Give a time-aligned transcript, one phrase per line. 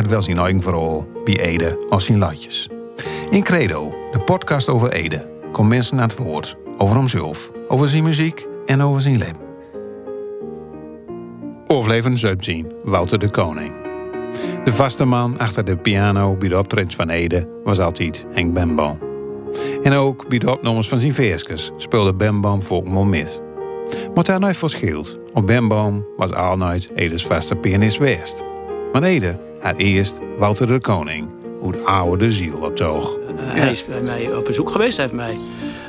[0.00, 2.68] Het wel zijn eigen verhaal bij Ede als zijn latjes.
[3.30, 8.02] In Credo, de podcast over Ede, komen mensen naar het woord over hemzelf, over zijn
[8.02, 9.40] muziek en over zijn leven.
[11.66, 13.72] Overleven zien Wouter de Koning.
[14.64, 18.98] De vaste man achter de piano bij de optredens van Ede was altijd Henk Bemboom.
[19.82, 23.40] En ook bij de opnames van zijn versjes speelde Bemboom volkmol mis.
[24.14, 28.44] Maar daar nooit verschilt, op Bemboom was al nooit Edes vaste pianist geweest.
[28.92, 31.28] Maar Ede had eerst Wouter de Koning,
[31.60, 33.18] hoe de oude de ziel op toog.
[33.18, 35.38] Uh, hij is bij mij op bezoek geweest, hij heeft mij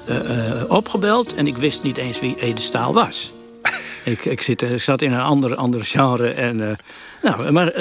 [0.09, 3.33] uh, uh, opgebeld en ik wist niet eens wie Ede Staal was.
[4.03, 6.77] ik, ik, zit, ik zat in een ander, ander genre en...
[7.21, 7.73] Nou, maar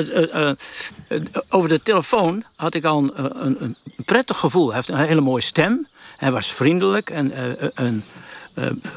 [1.48, 4.66] over de telefoon had ik al een, een, een, prettig gevoel.
[4.66, 5.86] Hij heeft een hele mooie stem.
[6.16, 7.32] Hij was vriendelijk en
[7.74, 8.02] een,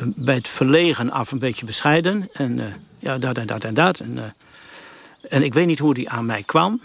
[0.03, 2.29] bij het verlegen af een beetje bescheiden.
[2.33, 2.61] En
[2.99, 3.99] ja, dat en dat en dat.
[3.99, 4.33] En,
[5.29, 6.81] en ik weet niet hoe die aan mij kwam.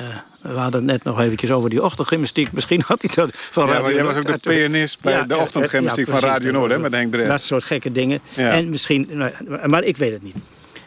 [0.00, 2.52] Uh, we hadden het net nog eventjes over die ochtendgymnastiek.
[2.56, 5.24] Misschien had hij dat van Radio Ja, maar jij was ook de pianist bij ja,
[5.24, 7.28] de ochtendgymnastiek ja, van Radio Noord, hè, met Henk Dres.
[7.28, 8.20] Dat soort gekke dingen.
[8.34, 9.32] En misschien, nou,
[9.68, 10.36] maar ik weet het niet.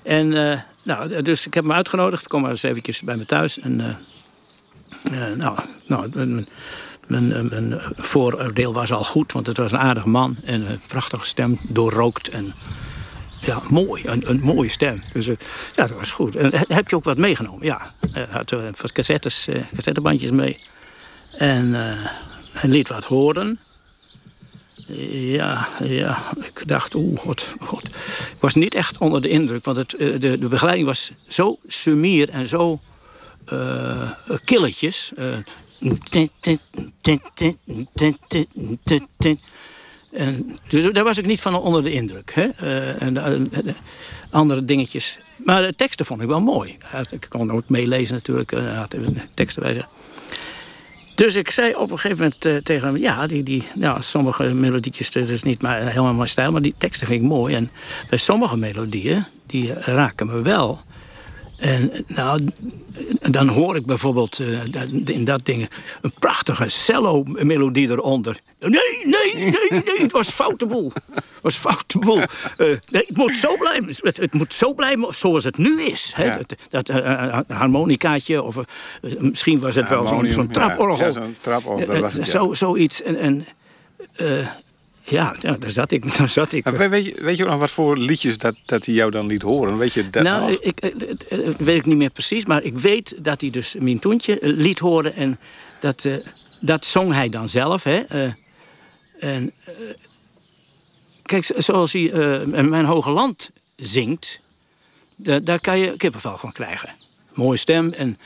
[0.03, 2.28] En uh, nou, dus ik heb hem uitgenodigd.
[2.28, 3.59] Kom maar eens eventjes bij me thuis.
[3.59, 3.80] En
[5.11, 6.47] uh, nou, nou mijn,
[7.08, 10.36] mijn, mijn, vooroordeel was al goed, want het was een aardige man.
[10.44, 12.53] En een prachtige stem, doorrookt en
[13.46, 15.04] ja, mooi, een, een mooie stem.
[15.14, 15.36] Dus uh,
[15.76, 16.36] ja, dat was goed.
[16.36, 17.66] En heb je ook wat meegenomen?
[17.66, 20.60] Ja, hij had uh, wat cassettes, cassettebandjes mee.
[21.38, 21.74] En
[22.52, 23.60] hij liet wat horen.
[25.12, 27.86] Ja, ja, ik dacht, oeh, god, god.
[27.86, 32.30] Ik was niet echt onder de indruk, want het, de, de begeleiding was zo sumier
[32.30, 32.80] en zo
[34.46, 35.12] killetjes.
[40.16, 42.34] En, dus daar was ik niet van onder de indruk.
[42.34, 42.48] Hè?
[42.64, 43.74] Uh, en uh,
[44.30, 45.20] andere dingetjes.
[45.38, 46.78] Maar de teksten vond ik wel mooi.
[47.12, 48.52] Ik kon ook meelezen natuurlijk.
[48.52, 48.96] Had
[49.34, 49.86] teksten bij.
[51.16, 52.98] Dus ik zei op een gegeven moment tegen hem...
[52.98, 56.52] Ja, die, die, ja, sommige melodietjes, dat is niet maar helemaal mijn stijl...
[56.52, 57.56] maar die teksten vind ik mooi.
[57.56, 57.72] En
[58.09, 60.80] bij sommige melodieën, die raken me wel...
[61.58, 62.48] En nou,
[63.22, 64.62] dan hoor ik bijvoorbeeld uh,
[65.06, 65.70] in dat ding
[66.02, 68.40] een prachtige cello-melodie eronder.
[68.60, 68.72] Nee,
[69.04, 70.92] nee, nee, nee, het was foute boel.
[71.14, 72.18] Het was foute boel.
[72.18, 72.26] Uh,
[72.58, 72.78] nee,
[73.08, 73.96] het moet zo blijven.
[74.02, 76.12] Het, het, moet zo blijven zoals het nu is.
[76.16, 76.26] Hè?
[76.26, 76.38] Ja.
[76.38, 78.58] Dat, dat uh, harmonicaatje, of
[79.20, 81.06] misschien was het wel zo'n zo traporgel.
[81.06, 83.02] Ja, zo'n traporgel, dat was het, zo, Zoiets.
[83.02, 83.46] En, en
[85.06, 86.04] ja, daar zat ik.
[86.18, 86.64] Daar zat ik.
[86.64, 89.42] Maar weet, je, weet je nog wat voor liedjes dat, dat hij jou dan liet
[89.42, 89.78] horen?
[89.78, 90.60] Weet je dat nou, nog?
[90.62, 94.38] ik, ik, weet ik niet meer precies, maar ik weet dat hij dus Mijn Toentje
[94.42, 95.14] liet horen.
[95.14, 95.40] En
[95.80, 96.16] dat, uh,
[96.60, 97.84] dat zong hij dan zelf.
[97.84, 98.04] Hè.
[98.14, 98.32] Uh,
[99.20, 99.94] en, uh,
[101.24, 102.12] kijk, zoals hij
[102.46, 104.40] Mijn Hoge Land zingt,
[105.44, 106.90] daar kan je kippenvel van krijgen.
[107.34, 108.18] Mooie stem en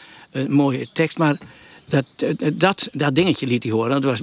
[0.48, 1.40] mooie tekst, maar
[1.90, 4.02] dat, dat, dat dingetje liet hij horen.
[4.02, 4.22] Dat was.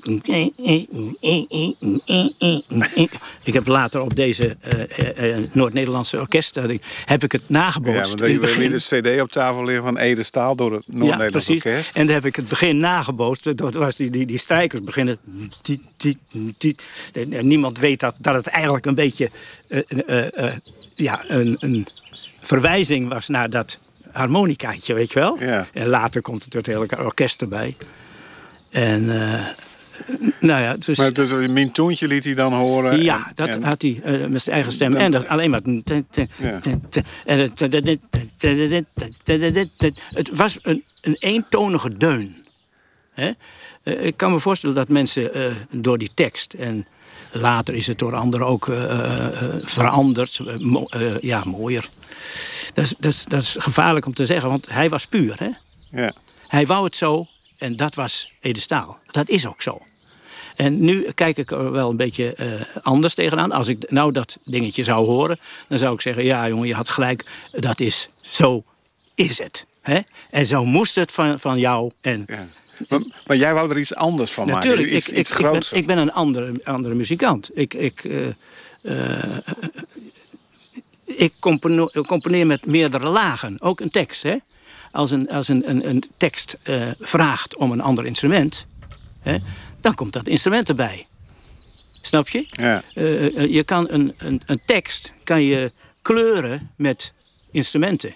[3.44, 4.56] Ik heb later op deze
[5.18, 6.54] uh, uh, Noord-Nederlandse orkest.
[7.04, 8.10] heb ik het nagebootst.
[8.10, 8.70] Ja, want je begin...
[8.70, 11.96] de CD op tafel liggen van Ede Staal door het Noord-Nederlandse ja, orkest.
[11.96, 13.56] En dan heb ik het begin nagebootst.
[13.56, 15.18] Dat was die, die, die strijkers beginnen.
[17.12, 19.30] En niemand weet dat, dat het eigenlijk een beetje.
[20.94, 21.86] ja, een, een
[22.40, 23.78] verwijzing was naar dat
[24.16, 25.36] harmonicaatje, weet je wel.
[25.40, 25.66] Ja.
[25.72, 27.76] En later komt het het hele orkest erbij.
[28.70, 29.46] En uh,
[30.40, 30.98] nou ja, dus...
[30.98, 33.02] Maar dus een mintoentje liet hij dan horen?
[33.02, 34.92] Ja, dat en, had hij uh, met zijn eigen stem.
[34.92, 35.60] Dan, en dat, alleen maar...
[36.36, 36.60] Ja.
[37.24, 37.52] En
[40.14, 42.36] het was een, een eentonige deun.
[43.12, 43.30] Hè?
[43.82, 46.52] Uh, ik kan me voorstellen dat mensen door die tekst...
[46.52, 46.86] en
[47.32, 48.64] later is het door anderen ook
[49.64, 50.40] veranderd.
[50.58, 50.86] Mo
[51.20, 51.88] ja, mooier
[52.76, 55.34] dat is, dat, is, dat is gevaarlijk om te zeggen, want hij was puur.
[55.38, 55.48] Hè?
[56.02, 56.12] Ja.
[56.48, 57.26] Hij wou het zo
[57.58, 58.98] en dat was Ede Staal.
[59.10, 59.80] Dat is ook zo.
[60.56, 63.52] En nu kijk ik er wel een beetje uh, anders tegenaan.
[63.52, 65.38] Als ik nou dat dingetje zou horen,
[65.68, 67.24] dan zou ik zeggen: ja, jongen, je had gelijk.
[67.52, 68.64] Dat is zo
[69.14, 69.66] is het.
[69.80, 70.00] Hè?
[70.30, 71.90] En zo moest het van, van jou.
[72.00, 72.46] En, ja.
[72.88, 74.96] maar, maar, jij wou er iets anders van natuurlijk, maken?
[74.96, 77.50] Iets, ik, iets ik, ik, ben, ik ben een andere, andere muzikant.
[77.54, 78.26] Ik, ik, uh,
[78.82, 79.38] uh,
[81.06, 81.32] ik
[82.06, 83.60] componeer, met meerdere lagen.
[83.60, 84.36] Ook een tekst, hè?
[84.96, 88.66] als een, als een, een, een tekst eh, vraagt om een ander instrument,
[89.20, 89.36] hè,
[89.80, 91.06] dan komt dat instrument erbij.
[92.00, 92.46] Snap je?
[92.48, 92.82] Ja.
[92.94, 95.72] Eh, eh, je kan een, een, een tekst kan je
[96.02, 97.12] kleuren met
[97.50, 98.14] instrumenten.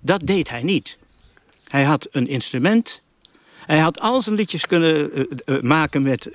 [0.00, 0.98] Dat deed hij niet.
[1.68, 3.02] Hij had een instrument.
[3.66, 5.28] Hij had al zijn liedjes kunnen
[5.62, 6.30] maken met,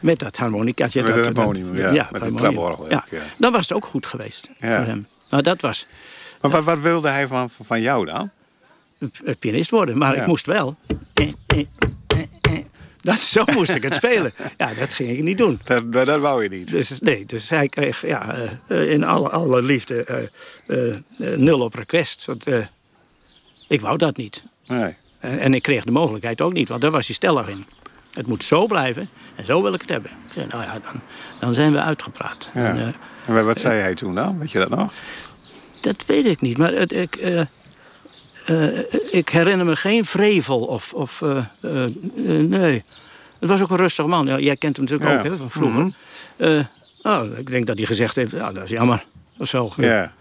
[0.00, 1.02] met dat harmonicaatje.
[1.02, 2.08] Met dat, het harmonium, ja.
[2.10, 2.90] Met het harmonium.
[2.90, 3.04] Ja.
[3.10, 3.22] ja.
[3.38, 4.76] Dan was het ook goed geweest Ja.
[4.76, 5.06] voor hem.
[5.32, 5.86] Nou, dat was
[6.40, 8.30] Maar wat, wat wilde hij van, van jou dan?
[9.38, 9.98] pianist worden.
[9.98, 10.20] Maar Ja.
[10.20, 10.76] ik moest wel.
[11.14, 11.58] Eh, eh,
[12.06, 12.58] eh.
[13.00, 14.32] Dat, zo moest ik het spelen.
[14.56, 15.60] Ja, dat ging ik niet doen.
[15.64, 16.70] Dat, dat, wou je niet.
[16.70, 18.34] Dus, nee, dus hij kreeg ja,
[18.68, 20.30] in alle, alle liefde
[21.16, 22.24] nul op request.
[22.24, 22.46] Want,
[23.68, 24.42] ik wou dat niet.
[24.66, 24.96] Nee.
[25.18, 27.66] En, en ik kreeg de mogelijkheid ook niet, want daar was hij stellig in.
[28.12, 30.10] Het moet zo blijven en zo wil ik het hebben.
[30.10, 31.00] Ik zei, nou ja, dan,
[31.40, 32.48] dan zijn we uitgepraat.
[32.54, 32.92] Ja.
[33.26, 34.38] En, wat zei hij toen dan?
[34.38, 34.92] Weet je dat nog?
[35.82, 37.40] Dat weet ik niet, maar het, ik, eh,
[38.46, 38.78] eh,
[39.10, 40.92] ik herinner me geen vrevel of...
[40.92, 41.44] of eh,
[42.40, 42.82] nee,
[43.40, 44.26] het was ook een rustig man.
[44.26, 45.18] Ja, jij kent hem natuurlijk Ja.
[45.18, 45.94] ook hè, van vroeger.
[46.36, 46.64] Eh,
[47.02, 49.04] oh, ik denk dat hij gezegd heeft, ja, dat is jammer.
[49.38, 49.72] Of zo.
[49.76, 50.12] Ja.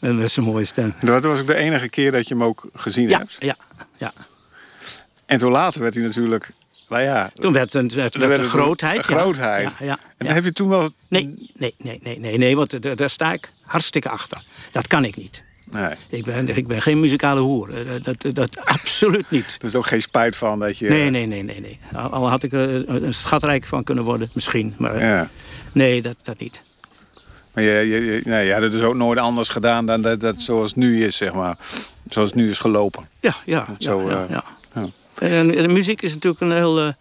[0.00, 0.94] En dat is een mooie stem.
[1.00, 3.36] Dat was ook de enige keer dat je hem ook gezien Ja, hebt.
[3.38, 3.56] ja,
[3.96, 4.12] ja.
[5.26, 6.50] En toen later werd hij natuurlijk...
[6.88, 7.92] Nou ja, Toen werd het
[8.22, 8.96] een grootheid.
[8.98, 9.70] een grootheid.
[9.78, 10.90] Ja, ja, en heb je toen wel...
[11.08, 14.42] Nee, nee, nee, nee, nee, nee want daar- sta ik hartstikke achter.
[14.70, 15.42] Dat kan ik niet.
[15.70, 15.94] Nee.
[16.08, 17.74] Ik ben, ik ben geen muzikale hoer.
[17.86, 19.56] Eh, Dat, dat, dat absoluut niet.
[19.60, 20.88] Dus ook geen spijt van dat je...
[20.88, 21.60] Nee, nee, nee, nee.
[21.60, 21.78] nee.
[21.92, 24.74] Al al had ik er een schatrijk van kunnen worden, misschien.
[24.78, 25.28] Maar eh, Ja.
[25.72, 26.62] nee, dat, dat niet.
[27.54, 30.20] Maar je, je, je, nee, je had het dus ook nooit anders gedaan dan dat,
[30.20, 31.56] dat zoals het nu is, zeg maar.
[32.08, 33.08] Zoals het nu is gelopen.
[33.20, 33.66] Ja, ja.
[33.78, 34.34] Zo, ja, eh, ja.
[34.34, 34.44] ja.
[35.20, 36.78] En, muziek is natuurlijk een heel...
[36.78, 36.92] eh,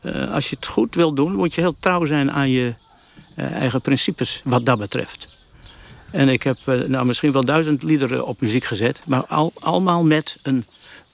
[0.00, 2.74] eh, als je het goed wil doen, moet je heel trouw zijn aan je
[3.34, 5.32] eh, eigen principes wat dat betreft.
[6.10, 10.38] En ik heb nou, misschien wel duizend liederen op muziek gezet, maar al, allemaal met
[10.42, 10.66] een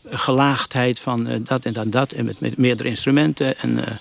[0.07, 4.01] gelaagdheid van dat en dat, dat en met, met meerdere instrumenten en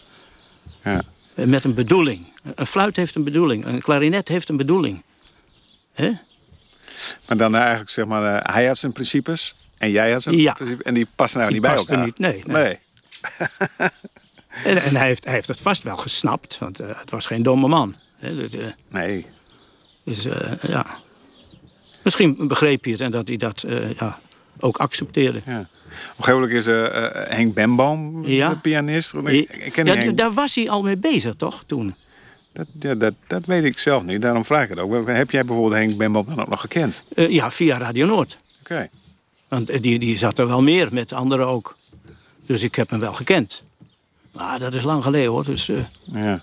[0.84, 1.02] Ja.
[1.34, 2.34] met een bedoeling.
[2.56, 5.04] Een fluit heeft een bedoeling, een klarinet heeft een bedoeling.
[5.94, 6.12] Hè?
[7.28, 10.58] Maar dan eigenlijk, zeg maar, hij had zijn principes en jij had zijn Ja.
[10.84, 12.06] En die passen nou Die niet bij elkaar.
[12.06, 12.64] niet, nee, nee.
[12.64, 12.78] nee.
[14.64, 17.44] En, en hij, heeft, hij heeft het vast wel gesnapt, want eh, het was geen
[17.44, 17.96] domme man.
[18.18, 18.36] Hè?
[18.36, 19.26] Dat, eh, Nee.
[20.04, 20.86] Dus eh, ja.
[22.04, 23.66] Misschien begreep hij het en dat hij dat
[24.00, 24.20] ja,
[24.60, 25.42] ook accepteerde.
[25.46, 25.60] Ja.
[25.60, 25.68] Op
[26.18, 26.66] een gegeven moment is
[27.36, 28.50] Henk Bemboom Ja.
[28.50, 29.14] de pianist.
[29.14, 30.18] Ik, ik ken ja, Henk.
[30.18, 31.96] daar was hij al mee bezig, toch, toen?
[32.54, 34.22] Dat, ja, dat, dat weet ik zelf niet.
[34.22, 35.08] Daarom vraag ik het ook.
[35.08, 37.04] Heb jij bijvoorbeeld Henk Bemboom dan ook nog gekend?
[37.16, 38.38] Ja, via Radio Noord.
[38.62, 38.90] Oké.
[39.50, 41.76] Want die, die zat er wel meer, met anderen ook.
[42.46, 43.64] Dus ik heb hem wel gekend.
[44.34, 45.44] Maar dat is lang geleden, hoor.
[45.44, 46.42] Dus, eh, Ja.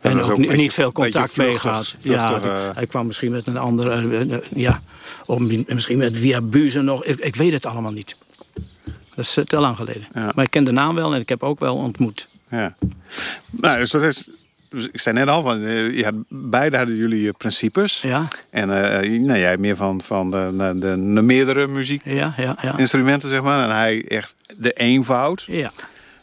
[0.00, 1.94] en ook, beetje- niet veel contact mee gehad.
[1.98, 2.74] ja, eh.
[2.74, 4.18] hij kwam misschien met een andere...
[4.26, 4.82] eh, ja,
[5.26, 7.04] of mi- misschien met Via Buzen nog.
[7.04, 8.16] Ik, ik weet het allemaal niet.
[9.14, 10.06] Dat is te lang geleden.
[10.12, 10.32] Ja.
[10.34, 12.28] Maar ik ken de naam wel en ik heb ook wel ontmoet.
[12.50, 12.76] Ja.
[13.50, 14.28] Nou, dus dat is,
[14.74, 18.00] dus ik zei net al, van, eh, ja, beide hadden jullie eh, principes.
[18.00, 23.34] Ja, En eh, nou, jij meer van, van de, de, de, de meerdere muziekinstrumenten, ja,
[23.34, 23.34] ja.
[23.34, 23.68] zeg maar.
[23.68, 25.42] En hij echt de eenvoud.
[25.42, 25.70] Ja,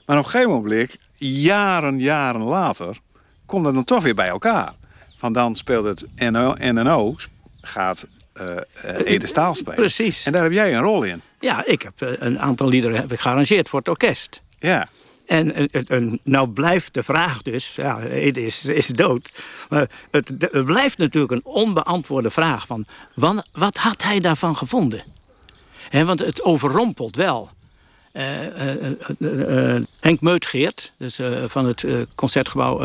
[0.06, 2.98] Maar op een gegeven moment, jaren, jaren later,
[3.46, 4.74] komt het dan toch weer bij elkaar.
[5.18, 7.16] Van dan speelt het NO, NNO
[7.62, 9.76] gaat eh eh, Ede Staal spelen.
[9.76, 10.26] precies.
[10.26, 11.22] En daar heb jij een rol in.
[11.40, 14.42] Ja, ik heb een aantal liederen heb ik gearrangeerd voor het orkest.
[14.60, 14.88] Ja.
[15.32, 19.32] En, en, nou blijft de vraag dus, ja, het is, is dood.
[19.70, 22.86] Maar het, blijft natuurlijk een onbeantwoorde vraag van...
[23.52, 25.04] Wat had hij daarvan gevonden?
[25.92, 27.50] Want het overrompelt wel.
[28.12, 31.86] Eh, eh, eh, Henk Meutgeert, dus, van het
[32.16, 32.80] Concertgebouw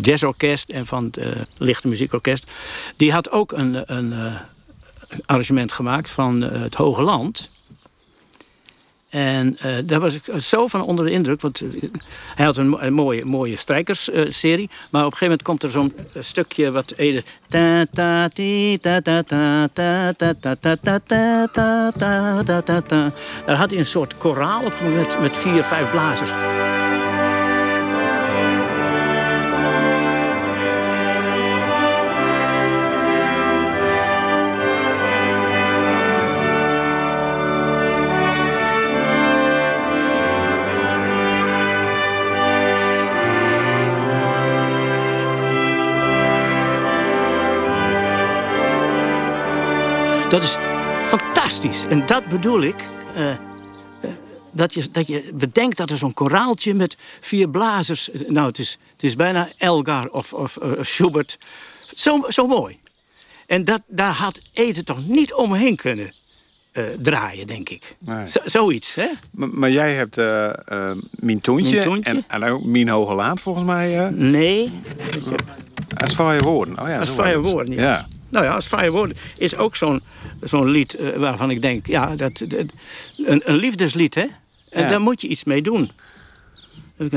[0.00, 0.70] Jazzorkest...
[0.70, 2.50] en van het Lichte Muziekorkest...
[2.96, 4.38] die had ook een, een
[5.26, 7.54] arrangement gemaakt van het Hoge Land...
[9.16, 11.40] En eh, daar was ik zo van onder de indruk.
[11.40, 11.68] Want eh,
[12.34, 14.70] hij had een, mo- een mooie, mooie strijkersserie.
[14.90, 17.22] maar op een gegeven moment komt er zo'n eh, stukje wat Ede...
[23.46, 26.30] Daar had hij een soort koraal op met, met vier, vijf blazers.
[50.30, 50.56] Dat is
[51.06, 51.84] fantastisch.
[51.88, 52.74] En dat bedoel ik.
[53.14, 53.38] eh, eh,
[54.52, 58.10] dat, je, dat je bedenkt dat er zo'n koraaltje met vier blazers.
[58.10, 61.38] eh, Nou, het is, het is bijna Elgar of, of Schubert.
[61.94, 62.76] Zo, zo mooi.
[63.46, 66.12] En dat, daar had Ede toch niet omheen kunnen.
[66.98, 67.96] draaien, denk ik.
[67.98, 68.24] Nee.
[68.44, 69.06] Zoiets, hè?
[69.30, 71.80] Maar, maar jij hebt eh eh Mien Toentje.
[72.02, 74.10] En, en ook Mien Hoge Laat volgens mij.
[74.10, 74.70] Nee.
[75.96, 76.80] als vrije woorden.
[76.80, 77.54] Oh ja, Als zo vrije was het.
[77.54, 77.82] woorden, ja.
[77.82, 78.06] Ja.
[78.30, 80.02] Nou ja, als vrije woorden is ook zo'n
[80.42, 82.64] zo'n lied eh, waarvan ik denk, ja, dat, dat-
[83.16, 84.24] een, een liefdeslied, hè?
[84.70, 84.88] En Ja.
[84.88, 85.90] daar moet je iets mee doen.
[86.98, 87.08] Eh,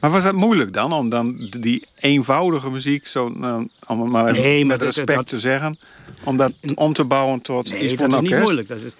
[0.00, 4.26] Maar was dat moeilijk dan om dan die eenvoudige muziek, zo, nou, om het maar
[4.30, 5.78] even Nee, maar met dat- respect dat- te zeggen,
[6.24, 8.68] om dat om te bouwen tot Nee, iets voor dat een is niet moeilijk.
[8.68, 8.94] Dat is,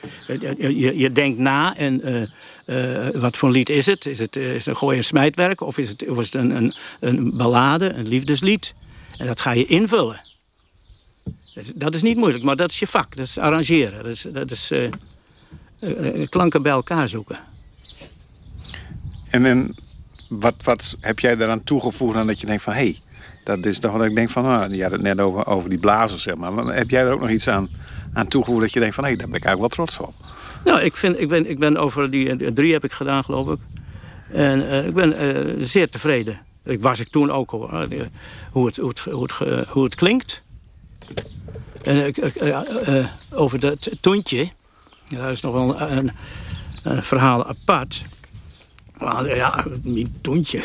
[0.59, 2.01] je, je, denkt na en
[2.67, 4.07] eh, eh, wat voor lied is het?
[4.07, 6.35] Is het, eh, is het een gooi- en smijtwerk of is het, of is het
[6.35, 8.75] een, een, een ballade, een liefdeslied?
[9.19, 10.21] En dat ga je invullen.
[11.75, 13.17] Dat is, niet moeilijk, maar dat is je vak.
[13.17, 14.03] Dat is arrangeren.
[14.03, 14.91] Dat is, dat is eh, eh,
[16.23, 17.39] eh, klanken bij elkaar zoeken.
[19.31, 19.75] En, en
[20.29, 22.73] wat, wat heb jij daaraan toegevoegd dan dat je denkt van...
[22.73, 22.99] hé, hey,
[23.45, 24.43] dat is toch wat ik denk van...
[24.43, 26.53] Nou, je had het net over, over die blazers, zeg maar.
[26.53, 26.75] maar.
[26.75, 27.69] Heb jij er ook nog iets aan,
[28.13, 29.05] aan toegevoegd dat je denkt van...
[29.05, 30.15] hé, hey, daar ben ik eigenlijk wel trots op.
[30.65, 33.59] Nou, ik, vind, ik, ben, ik ben over die drie heb ik gedaan, geloof ik.
[34.33, 36.41] En ik ben zeer tevreden.
[36.65, 37.87] Ik was ik toen ook hoor.
[38.51, 40.43] Hoe het, hoe het, hoe het, ge- hoe het klinkt.
[41.83, 44.49] En ik, eh, eh, over dat toentje.
[45.09, 46.11] ja, Daar is nog wel een,
[46.83, 48.05] een, verhaal apart.
[48.99, 50.63] Maar, ja, mijn toentje.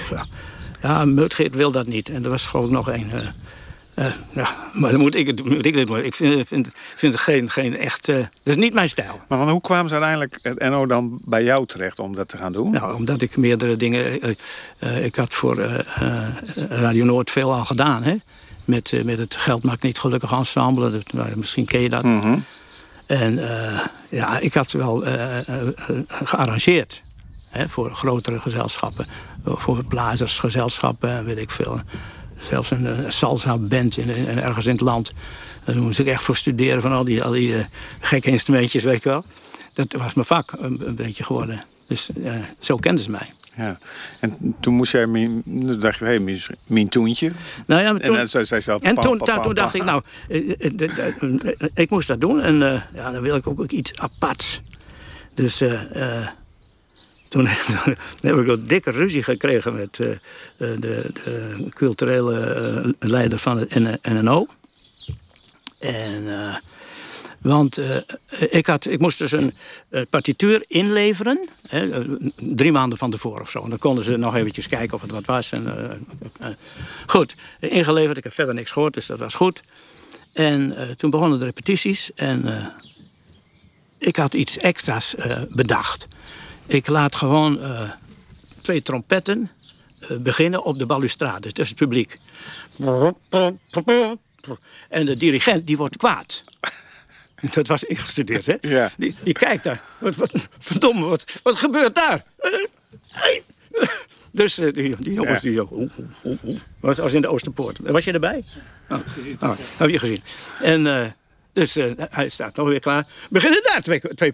[0.81, 2.09] Ja, Mutgeert wil dat niet.
[2.09, 3.11] En er was geloof ik nog een.
[3.11, 3.27] eh,
[3.95, 6.03] eh, ja, maar dan moet ik het, moet ik dit doen.
[6.03, 8.09] Ik vind, vind, vind het geen, geen echt.
[8.09, 9.21] eh, dat is niet mijn stijl.
[9.27, 12.37] Maar van, hoe kwamen ze uiteindelijk het NO dan bij jou terecht om dat te
[12.37, 12.71] gaan doen?
[12.71, 14.21] Nou, omdat ik meerdere dingen.
[14.21, 14.35] eh,
[14.79, 16.27] eh, ik had voor eh, eh,
[16.69, 18.03] Radio Noord veel al gedaan.
[18.03, 18.15] Hè?
[18.67, 20.91] Met, eh, met het Geld maakt niet gelukkig ensemble.
[20.91, 22.03] Dat, nou, misschien ken je dat.
[22.03, 22.39] Mhm.
[23.05, 25.37] En eh, ja, ik had wel eh,
[26.07, 27.01] gearrangeerd.
[27.49, 29.05] Hè, voor grotere gezelschappen.
[29.45, 31.81] Voor blazersgezelschappen en weet ik veel.
[32.49, 35.11] Zelfs een, een salsa-band in, in- ergens in het land.
[35.63, 37.65] Daar moest ik echt voor studeren van al die, al die
[37.99, 39.25] gekke instrumentjes, weet je wel.
[39.73, 41.63] Dat was mijn vak een, een beetje geworden.
[41.87, 42.09] Dus
[42.59, 43.29] zo kenden ze mij.
[43.57, 43.77] Ja.
[44.19, 47.31] En toen moest jij, toen dacht je, hé, hey, Mien Toentje.
[47.65, 48.81] Nou ja, En toen, dan zei zelf...
[48.81, 49.61] en toen, pa, ta- pa, toen pa.
[49.61, 50.01] dacht ik, nou,
[51.73, 52.41] ik moest dat doen.
[52.41, 54.61] En eh, ja, dan wil ik ook, ook iets aparts.
[55.33, 56.27] Dus eh, eh,
[57.29, 57.47] toen,
[58.21, 60.17] heb ik een dikke ruzie gekregen met de,
[60.57, 61.11] de
[61.69, 64.47] culturele leider van het NNO.
[65.79, 66.55] En, eh,
[67.41, 67.97] want eh,
[68.49, 69.53] ik, had, ik moest dus een
[69.89, 71.49] eh, partituur inleveren.
[71.67, 73.63] Hè, eh, drie maanden van tevoren of zo.
[73.63, 75.51] En dan konden ze nog eventjes kijken of het wat was.
[75.51, 75.97] En, eh,
[76.39, 76.55] eh,
[77.07, 78.17] goed, ingeleverd.
[78.17, 79.61] Ik heb verder niks gehoord, dus dat was goed.
[80.33, 82.13] En eh, toen begonnen de repetities.
[82.13, 82.65] En eh,
[83.99, 86.07] ik had iets extra's eh, bedacht.
[86.67, 87.89] Ik laat gewoon eh,
[88.61, 89.51] twee trompetten
[89.99, 91.53] eh, beginnen op de balustrade.
[91.53, 92.19] Dus het publiek.
[94.89, 96.43] En de dirigent die wordt kwaad.
[97.53, 98.55] Dat was ingestudeerd, hè?
[98.61, 98.91] Ja.
[98.97, 99.81] Die, die kijkt daar.
[99.99, 102.23] Wat, wat, verdomme, wat, wat gebeurt daar?
[104.31, 105.49] Dus eh, die, die jongens, Ja.
[105.49, 105.71] die...
[105.71, 105.91] oeh,
[106.23, 106.59] oeh, oeh.
[106.79, 107.77] was, was in de Oosterpoort.
[107.81, 108.43] Was je erbij?
[108.89, 108.97] Oh,
[109.39, 110.21] oh, heb je gezien.
[110.61, 111.05] En eh,
[111.53, 113.05] dus eh, hij staat nog weer klaar.
[113.29, 113.99] Beginnen daar twee...
[113.99, 114.33] twee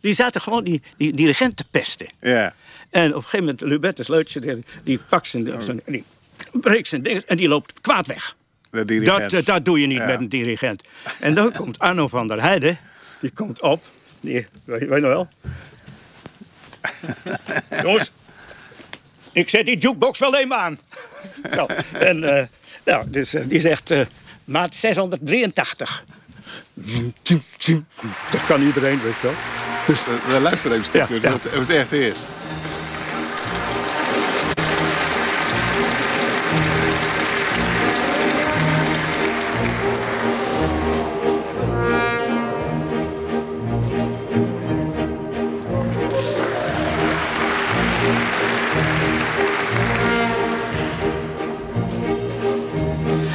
[0.00, 2.06] die zaten gewoon die, die dirigent te pesten.
[2.20, 2.54] Ja.
[2.90, 6.04] En op een gegeven moment, Lubertus Leutje, die, die pakt zijn, zijn- die
[6.52, 8.36] breekt zijn ding en die loopt kwaad weg.
[8.70, 9.00] De.
[9.00, 10.06] Dat, eh, dat doe je niet Ja.
[10.06, 10.82] met een dirigent.
[11.20, 12.78] En dan komt Arno van der Heijden,
[13.20, 13.84] die komt op.
[14.20, 15.28] Die, weet, je nog wel?
[17.82, 18.12] Jongens,
[19.32, 20.78] ik zet die jukebox wel even aan.
[21.50, 22.46] nou, en eh,
[22.84, 23.92] nou, dus, eh, die zegt,
[24.44, 26.04] maat 683.
[28.30, 29.34] Dat kan iedereen, weet je wel.
[29.86, 32.24] Dus we, luisteren even een stukje Ja, het echt is.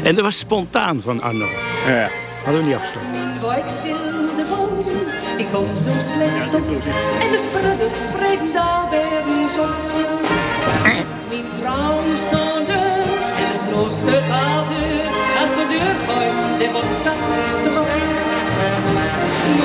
[0.03, 1.47] En dat was spontaan van Arno.
[1.87, 2.09] Ja.
[2.43, 3.41] Hadden we niet afgesproken.
[3.41, 4.85] Waar ik schilde woon,
[5.37, 6.67] ik kom zo slecht op.
[7.19, 9.75] En de sprudders spreken daar weer eens op.
[11.29, 13.01] Mijn vrouw stond er
[13.37, 14.21] en de sloot deur.
[15.39, 17.15] Als de deur gooit, dan wordt dat
[17.49, 17.87] strop.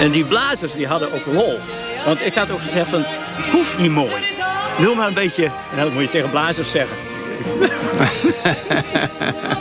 [0.01, 1.59] En die blazers die hadden ook lol.
[2.05, 3.05] Want ik had ook gezegd van,
[3.53, 4.13] hoeft niet mooi.
[4.79, 6.97] Wil maar een beetje, en dat moet je tegen blazers zeggen.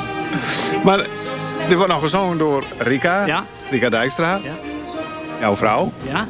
[0.83, 0.99] Maar
[1.69, 3.25] er wordt nog gezongen door Rika.
[3.25, 3.43] Ja.
[3.69, 4.39] Rika Dijkstra.
[4.43, 4.53] Ja,
[5.39, 5.91] Jouw vrouw.
[6.11, 6.27] ja.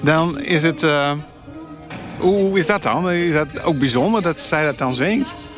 [0.00, 0.82] Dan is het...
[0.82, 1.10] eh,
[2.18, 3.10] hoe is dat dan?
[3.10, 5.50] Is dat ook bijzonder dat zij dat dan zingt?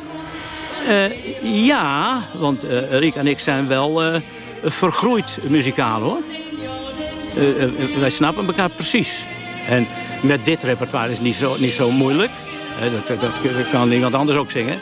[0.87, 4.21] Eh, ja, want Riek en ik zijn wel eh,
[4.63, 6.17] vergroeid muzikaal hoor.
[7.99, 9.25] wij snappen elkaar precies.
[9.69, 9.87] En
[10.21, 12.31] met dit repertoire is niet zo, niet zo moeilijk.
[13.07, 14.77] Dat, dat kan iemand anders ook zingen.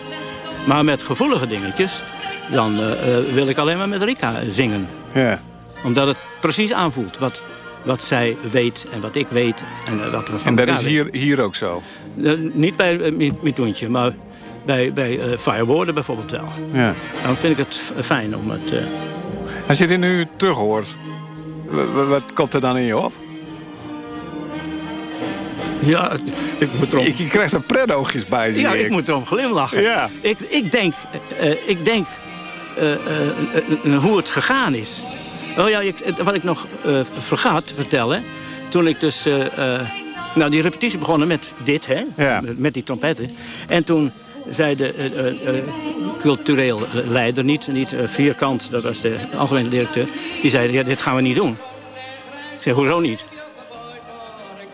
[0.66, 2.04] Maar met gevoelige dingetjes,
[2.52, 4.88] dan eh, eh, wil ik alleen maar met Rika zingen.
[5.14, 5.40] Ja.
[5.84, 7.42] Omdat het precies aanvoelt wat,
[7.84, 10.86] wat zij weet en wat ik weet en eh, wat we van En dat is
[10.86, 11.82] hier, hier ook zo.
[12.54, 14.14] niet bij uh, Mitoentje, maar
[14.66, 16.50] bij, bij Firewoorden bijvoorbeeld wel.
[16.72, 16.94] Ja.
[17.26, 18.74] Dan vind ik het fijn om het...
[19.68, 20.96] Als je dit nu terug hoort,
[21.70, 23.14] wa- wa- wat komt er dan in je op?
[25.80, 26.18] Ja,
[26.58, 28.86] ik moet erom, Je, krijgt er prettoogjes bij, ja, ik.
[28.86, 29.82] ik moet erom glimlachen.
[29.82, 30.10] Ja.
[30.22, 30.94] Ik, ik denk,
[31.40, 32.08] eh, ik denk
[32.78, 35.00] eh, eh, hoe het gegaan is.
[35.58, 36.66] Oh ja, ik, wat ik nog
[37.20, 38.24] vergat te vertellen.
[38.70, 39.26] Toen ik dus...
[40.36, 42.04] nou, die repetitie begonnen met dit, hè?
[42.16, 42.42] Ja.
[42.58, 43.36] Met, die trompetten.
[43.68, 44.12] En toen
[44.50, 45.64] zei de
[46.22, 50.08] cultureel leider, niet, niet Vierkant, dat was de algemene directeur...
[50.42, 51.52] die zei, ja, dit gaan we niet doen.
[52.56, 53.24] Ik zei, hoezo niet?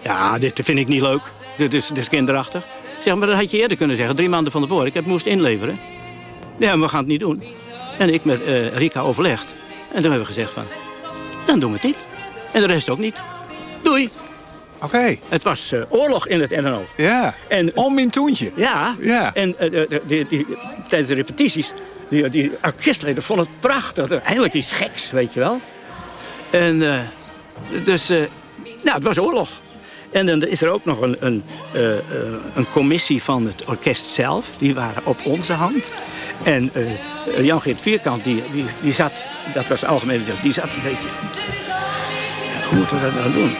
[0.05, 1.21] Ja, dit vind ik niet leuk.
[1.57, 2.63] Dit is, dit is kinderachtig.
[2.99, 4.85] Zeg, maar dat had je eerder kunnen zeggen, drie maanden van tevoren.
[4.85, 5.79] Ik heb moest inleveren.
[6.59, 7.43] Ja, maar we gaan het niet doen.
[7.97, 9.45] En ik met eh, Rika overlegd.
[9.87, 10.63] En toen hebben we gezegd van,
[11.45, 12.07] dan doen we het niet.
[12.53, 13.21] En de rest ook niet.
[13.83, 14.09] Doei.
[14.81, 16.85] Oké, Het was eh, oorlog in het NNO.
[16.97, 17.35] ja.
[17.47, 18.51] En Om in toentje.
[18.55, 19.33] ja, Ja.
[19.33, 20.45] en eh, die, die,
[20.87, 21.73] tijdens de repetities,
[22.09, 24.21] die, die orkestleden vonden het prachtig.
[24.21, 25.59] Eindelijk iets geks, weet je wel.
[26.49, 26.99] En eh,
[27.83, 28.17] dus, eh,
[28.83, 29.49] nou, het was oorlog.
[30.15, 31.43] En dan is er ook nog een, een,
[31.73, 32.01] eh, eh,
[32.53, 34.55] een commissie van het orkest zelf.
[34.57, 35.91] Die waren op onze hand.
[36.43, 41.07] En eh, Jan-Geert Vierkant, die, die, die zat, dat was directeur, die zat een beetje...
[42.43, 43.51] ja, hoe moeten we dat nou doen?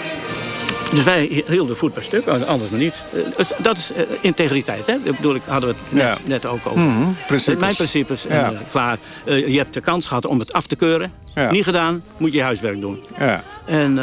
[0.91, 3.01] Dus wij hielden voet bij stuk, anders maar niet.
[3.37, 4.95] Dus Dat is integriteit, hè?
[5.03, 6.29] Dat bedoel ik, hadden we het net, Ja.
[6.29, 6.83] net ook over.
[7.27, 7.59] Principes.
[7.59, 8.53] Mijn principes, Ja.
[8.71, 8.97] klaar.
[9.25, 11.11] Je hebt de kans gehad om het af te keuren.
[11.35, 11.51] Ja.
[11.51, 13.03] Niet gedaan, moet je huiswerk doen.
[13.19, 13.43] Ja.
[13.65, 13.99] En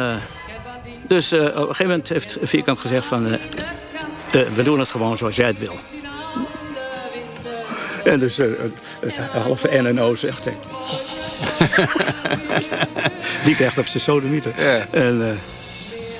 [1.12, 3.26] dus eh, op een gegeven moment heeft Vierkant gezegd van...
[3.26, 3.32] eh,
[4.40, 5.78] eh, we doen het gewoon zoals jij het wil.
[8.04, 10.44] En dus het, halve NNO zegt...
[10.44, 10.56] hij.
[13.44, 14.52] Die krijgt op zijn sodemieter.
[14.56, 14.86] Ja.
[14.90, 15.22] En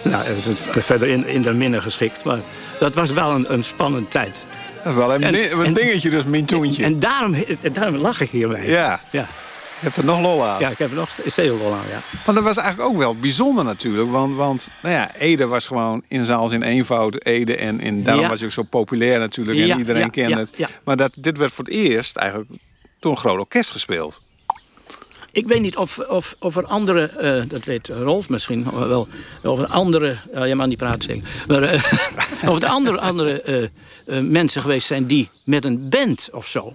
[0.03, 2.25] eh, nou, dat is het verder in, in de minne geschikt.
[2.25, 2.39] Maar
[2.79, 4.45] dat was wel een, een spannende tijd.
[4.83, 6.85] Dat is wel een, En- een dingetje, dus min toentje.
[6.85, 8.71] En daarom, en daarom lach ik hiermee.
[8.71, 9.27] Ja, Ja,
[9.83, 10.61] hebt er nog lol aan.
[10.61, 12.01] ja ik heb er nog steeds wel aan, ja.
[12.25, 14.11] Want dat was eigenlijk ook wel bijzonder natuurlijk.
[14.11, 17.57] Want, want nou ja, Ede was gewoon in zaals in eenvoud Ede.
[17.57, 18.29] En, en daarom Ja.
[18.29, 19.59] was hij ook zo populair natuurlijk.
[19.59, 20.53] En Ja, iedereen kende het.
[20.85, 22.51] Maar dat, dit werd voor het eerst eigenlijk
[22.99, 24.21] door een groot orkest gespeeld.
[25.33, 29.09] Ik weet niet of, of, of er andere, eh, dat weet Rolf misschien wel,
[29.43, 31.83] of er andere, uh, je mag niet praten zeggen, maar eh,
[32.51, 36.73] of er andere, andere eh, mensen geweest zijn die met een band of zo.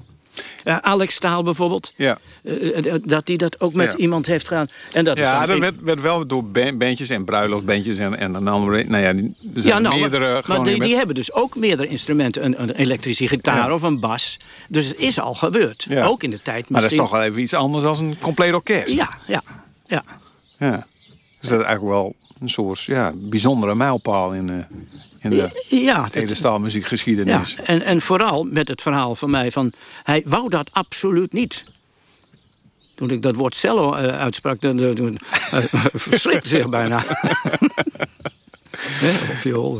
[0.63, 3.97] Ja, Alex Staal bijvoorbeeld, Ja, eh, eh, dat die dat ook met Ja.
[3.97, 4.67] iemand heeft gedaan.
[4.93, 8.33] En dat is ja dat werd, werd wel door ban- bandjes en bruiloftbandjes en, en
[8.33, 8.83] een andere.
[8.83, 9.15] Nou ja, er
[9.53, 10.43] zijn ja, nou, meerdere.
[10.47, 12.45] maar, die, met- die hebben dus ook meerdere instrumenten.
[12.45, 13.73] Een, een elektrische gitaar Ja.
[13.73, 14.39] of een bas.
[14.69, 15.87] Dus het is al gebeurd.
[16.03, 16.99] Ook in de tijd maar dat is misschien.
[17.01, 18.93] toch wel even iets anders dan een compleet orkest.
[18.93, 19.41] Ja, ja,
[19.85, 20.03] ja.
[20.57, 20.87] Ja.
[21.39, 24.65] Dus dat is eigenlijk wel een soort ja, bijzondere mijlpaal in, de
[25.31, 26.07] in de Ja,
[27.25, 27.55] dat-.
[27.57, 29.71] Ja, en, en vooral met het verhaal van mij van...
[30.03, 31.65] hij wou dat absoluut niet.
[32.95, 35.59] Toen ik dat woord cello eh, uitsprak, toen eh,
[35.93, 37.03] verschrikte zich bijna.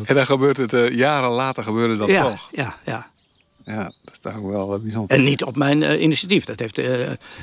[0.06, 2.50] En dan gebeurt het, eh, jaren later gebeurde dat Ja, toch.
[2.52, 3.10] ja, ja.
[3.66, 5.18] Ja, dat is toch wel bijzonder.
[5.18, 6.46] En niet op mijn initiatief.
[6.46, 6.76] Dat heeft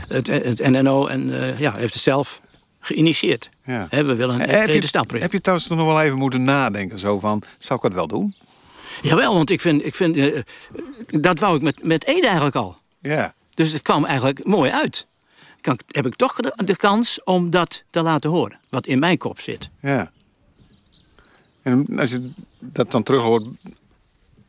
[0.09, 2.41] het, het NNO en ja, heeft het zelf
[2.87, 3.51] geïnitieerd.
[3.65, 3.87] Ja.
[3.91, 5.23] We willen een heb, je, Edestaalproject.
[5.23, 6.99] heb je trouwens nog wel even moeten nadenken?
[6.99, 8.35] Zo van, zou ik dat wel doen?
[9.03, 10.43] Jawel, want ik vind, ik vind eh,
[11.07, 12.79] dat wou ik met, met Ede eigenlijk al.
[12.99, 13.35] Ja.
[13.55, 15.07] Dus het kwam eigenlijk mooi uit.
[15.61, 18.59] Kan, heb ik toch de, de kans om dat te laten horen.
[18.69, 19.71] Wat in mijn kop zit.
[19.81, 20.13] ja.
[21.63, 23.45] En als je dat dan terug hoort,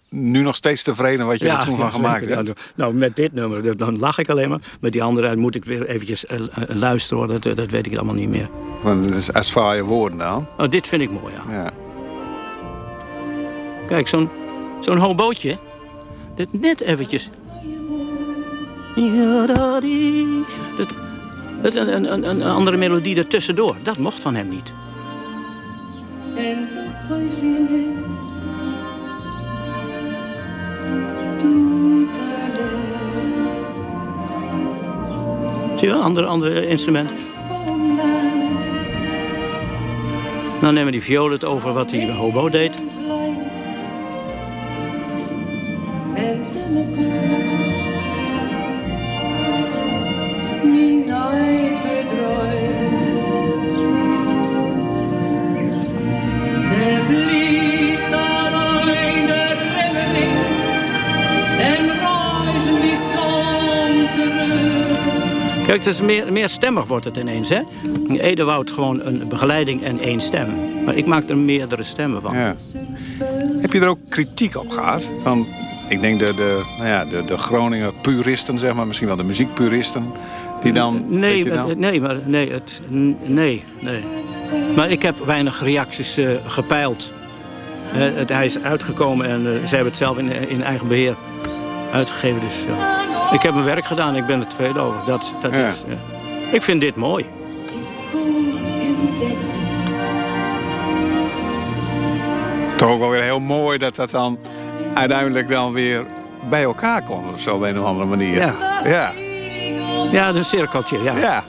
[0.09, 2.43] nu nog steeds tevreden wat je er toen van ja, gemaakt hebt?
[2.43, 4.59] Nou, nou, met dit nummer, dan lach ik alleen maar.
[4.79, 7.17] Met die andere moet ik weer eventjes eh, eh, luisteren.
[7.17, 7.27] hoor.
[7.27, 8.49] Dat, eh, dat weet ik allemaal niet meer.
[8.81, 10.47] Want het is als woorden dan.
[10.57, 11.53] Oh, dit vind ik mooi, ja.
[11.53, 11.71] Ja.
[13.87, 14.29] Kijk, zo'n
[14.79, 15.57] zo'n hobootje.
[16.35, 17.29] Dit net eventjes.
[20.77, 20.93] Dat,
[21.61, 23.75] dat is een, een, een andere melodie ertussendoor.
[23.83, 24.73] Dat mocht van hem niet.
[26.35, 28.34] En toch gezien het.
[35.85, 37.35] Wel, ander, ander instrument.
[40.61, 42.81] Dan nemen die violen het over wat die hobo deed.
[65.65, 67.61] Kijk, het is meer, meer stemmig wordt het ineens, hè?
[68.17, 70.53] Edewoud gewoon een begeleiding en één stem.
[70.85, 72.37] Maar ik maak er meerdere stemmen van.
[72.37, 72.53] Ja.
[73.61, 75.11] Heb je er ook kritiek op gehad?
[75.23, 75.47] Van,
[75.89, 79.23] ik denk de, de, nou ja, de, de Groninger puristen, zeg maar, misschien wel de
[79.23, 80.05] muziekpuristen,
[80.61, 81.05] die dan...
[81.07, 82.81] Nee, dan- nee, maar, nee, het,
[83.25, 84.03] nee, nee.
[84.75, 87.13] Maar ik heb weinig reacties eh, gepeild.
[87.93, 91.15] Eh, het, hij is uitgekomen en eh, zij hebben het zelf in, in eigen beheer
[91.91, 92.41] uitgegeven.
[92.41, 93.14] Dus ja.
[93.35, 95.05] Ik heb mijn werk gedaan, ik ben er tevreden over.
[95.05, 95.67] Dat, dat Ja.
[95.67, 95.95] is, ja.
[96.51, 97.25] Ik vind dit mooi.
[97.77, 99.33] is goed en dead.
[102.77, 104.39] Toch ook wel weer heel mooi dat dat dan
[104.93, 106.05] uiteindelijk dan weer
[106.49, 108.35] bij elkaar komt of zo op een of andere manier.
[108.35, 108.55] Ja.
[108.81, 109.11] Ja,
[110.11, 111.17] Ja, het is een cirkeltje, ja.
[111.17, 111.43] ja.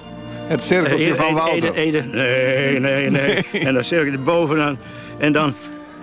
[0.46, 1.74] Het cirkeltje Eh, van Walter.
[1.74, 2.02] Ede, Ede.
[2.02, 3.44] Nee, nee, nee.
[3.66, 4.78] En dan cirkeltje bovenaan.
[5.18, 5.54] En dan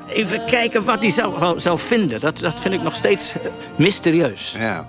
[0.09, 2.19] even kijken wat hij zou, zou vinden.
[2.19, 3.33] Dat, dat vind ik nog steeds
[3.75, 4.55] mysterieus.
[4.59, 4.85] Ja.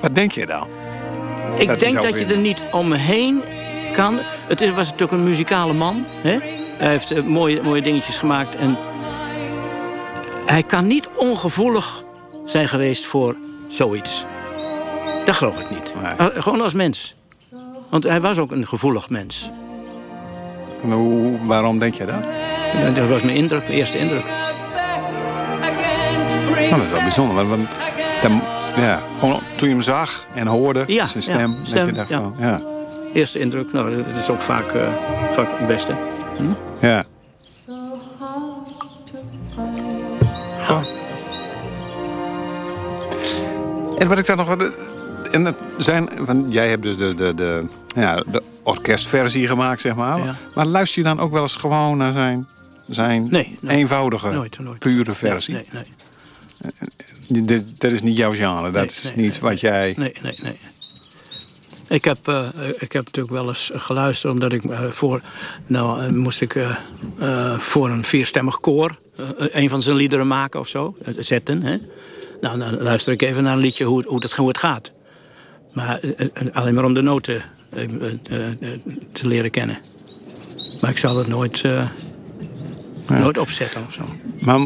[0.00, 0.66] Wat denk je dan?
[1.56, 3.42] Ik Dat denk dat je er niet omheen
[3.92, 4.18] kan.
[4.46, 6.04] Het is, was natuurlijk een muzikale man.
[6.22, 6.38] Hè?
[6.76, 8.54] Hij heeft eh, mooie, mooie dingetjes gemaakt.
[8.54, 8.76] En
[10.46, 12.04] hij kan niet ongevoelig
[12.44, 13.36] zijn geweest voor
[13.68, 14.26] zoiets.
[15.24, 15.92] Dat geloof ik niet.
[16.02, 16.12] Nee.
[16.30, 17.14] Eh, gewoon als mens.
[17.90, 19.50] Want hij was ook een gevoelig mens.
[20.82, 22.22] En hoe, waarom denk je dat?
[22.94, 24.24] Dat was mijn indruk, mijn eerste indruk.
[26.70, 27.48] Nou, dat is wel bijzonder.
[27.48, 27.68] Want
[28.22, 28.42] dan,
[28.80, 31.92] ja, gewoon toen je hem zag en hoorde, Ja, zijn ja, stem, dat stem, je
[31.92, 32.20] dacht ja.
[32.20, 32.62] van, ja.
[33.12, 34.88] Eerste indruk, nou, dat is ook vaak, eh,
[35.32, 35.94] vaak het beste.
[36.80, 37.04] ja.
[40.60, 40.82] Goh.
[43.98, 44.56] En wat ik daar nog...
[45.30, 49.94] En het zijn, want jij hebt dus de, de, de, ja, de orkestversie gemaakt, zeg
[49.94, 50.18] maar.
[50.24, 50.34] Ja.
[50.54, 52.46] Maar luister je dan ook wel eens gewoon naar zijn,
[52.88, 53.76] zijn Nee, nooit.
[53.76, 54.78] eenvoudige, Nooit, nooit.
[54.78, 55.54] pure versie?
[55.54, 55.92] Nee, nee,
[57.78, 59.94] Dat is niet jouw genre, dat Nee, is nee, niet wat jij...
[59.96, 60.56] nee, nee, nee.
[61.88, 65.20] Ik heb, eh, ik heb natuurlijk wel eens geluisterd, omdat ik eh, voor.
[65.66, 66.76] Nou, eh, moest ik eh,
[67.18, 71.62] eh, voor een vierstemmig koor eh, een van zijn liederen maken of zo, eh, zetten.
[71.62, 71.76] Hè?
[72.40, 74.92] Nou, dan luister ik even naar een liedje hoe, het- hoe, het, hoe het gaat.
[75.72, 78.78] Maar eh, eh, alleen maar om de noten eh, eh, eh,
[79.12, 79.78] te leren kennen.
[80.80, 81.88] Maar ik zal het nooit, eh,
[83.08, 84.02] nooit opzetten of zo.
[84.40, 84.58] Maar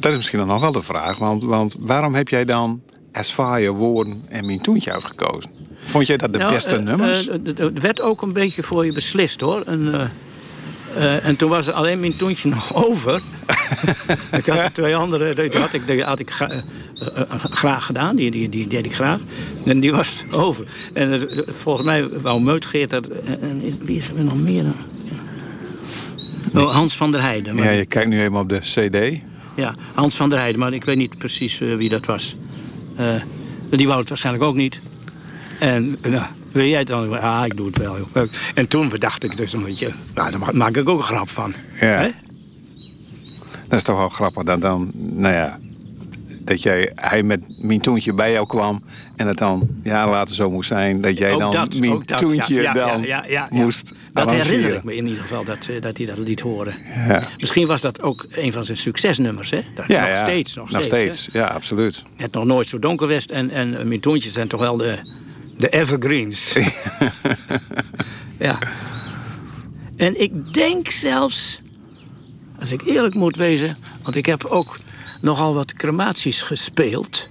[0.00, 1.18] dat is misschien dan nog wel de vraag.
[1.18, 5.50] Want, want waarom heb jij dan Asfaya, Woorden en Mijn Toentje uitgekozen?
[5.84, 7.28] Vond jij dat de Nou, beste eh, nummers?
[7.28, 9.62] eh, Er werd ook een beetje voor je beslist hoor.
[9.66, 10.10] En,
[10.96, 13.20] eh, en toen was er alleen mijn toentje nog over.
[14.38, 16.62] ik had er twee andere, die had ik, die had ik gra-
[17.50, 18.16] graag gedaan.
[18.16, 19.20] Die, die, die deed ik graag.
[19.64, 20.66] En die was over.
[20.92, 23.06] En volgens mij wou Meutgeert dat.
[23.06, 24.76] En, wie is er nog meer dan?
[26.62, 27.54] Oh, Hans van der Heijden.
[27.54, 29.20] maar ja, je kijkt nu even op de CD.
[29.54, 32.36] Ja, Hans van der Heijden, maar ik weet niet precies eh, wie dat was.
[32.96, 33.14] Eh,
[33.70, 34.80] die wou het waarschijnlijk ook niet.
[35.60, 37.20] En eh, nou, wil jij het dan?
[37.20, 37.96] Ah, ik doe het wel.
[37.98, 38.28] joh.
[38.54, 41.28] En toen bedacht ik dus een beetje, nou, daar ma- maak ik ook een grap
[41.28, 41.54] van.
[41.80, 41.86] Ja.
[41.86, 42.10] Hè?
[43.68, 45.58] Dat is toch wel grappig dat dan, nou ja,
[46.44, 48.82] dat jij, hij met Mijn Toentje bij jou kwam
[49.16, 52.72] en het dan jaren later zo moest zijn dat jij Ook dan dat, ja, ja,
[52.72, 53.48] dan ja, ja, ja, ja.
[53.50, 56.76] moest Dat herinner ik me in ieder geval, dat, eh, dat hij dat liet horen.
[56.94, 57.28] Ja.
[57.38, 59.60] Misschien was dat ook een van zijn succesnummers, hè?
[59.74, 60.16] Dat, Ja, nog ja.
[60.16, 61.18] steeds, nog, nog steeds.
[61.20, 61.28] steeds.
[61.32, 62.02] Ja, absoluut.
[62.16, 64.98] Het nog nooit zo donker was en, en eh, zijn toch wel de,
[65.56, 66.52] de evergreens.
[68.38, 68.58] ja.
[69.96, 71.60] En ik denk zelfs,
[72.60, 74.76] als ik eerlijk moet wezen, want ik heb ook
[75.22, 77.26] nogal wat crematies gespeeld.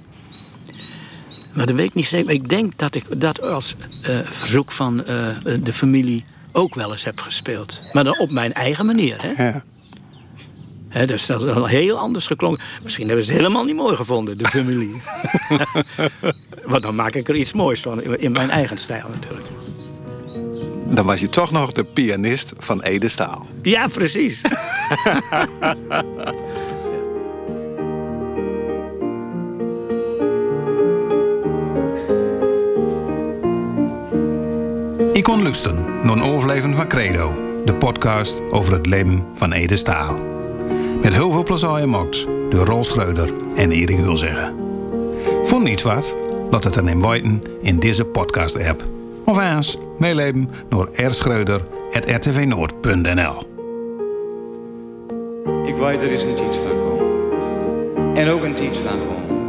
[1.54, 2.26] Maar dat weet ik niet zeker.
[2.26, 6.92] Maar ik denk dat ik dat als eh, verzoek van eh, de familie ook wel
[6.92, 7.82] eens heb gespeeld.
[7.94, 9.22] Maar dan op mijn eigen manier.
[9.22, 9.44] Hè?
[9.44, 9.64] Ja.
[10.88, 12.64] Hè, dus dat is heel anders geklonken.
[12.84, 15.02] Misschien hebben ze het helemaal niet mooi gevonden, de familie.
[16.72, 19.48] Want dan maak ik er iets moois van, in mijn eigen stijl natuurlijk.
[20.86, 23.48] Dan was je toch nog de pianist van Ede Staal.
[23.62, 24.42] Ja, precies.
[35.42, 37.34] Kon lusten naar een overleven van Credo.
[37.66, 40.16] De podcast over het leven van Ede Staal.
[41.02, 44.56] Met heel veel plezier gemaakt door Rol Schreuder en Erik Hulzeggen.
[45.46, 46.16] Vond niet wat?
[46.52, 48.84] Laat het dan in in deze podcast-app.
[49.26, 53.44] Of eens meeleven door rschreuder.rtvnoord.nl
[55.66, 57.06] Ik weet er is een tijd van komen.
[58.16, 59.40] En ook een tijd van gewoon.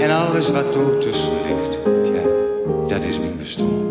[0.00, 1.78] En alles wat er tussen ligt,
[2.88, 3.89] dat is mijn bestaan.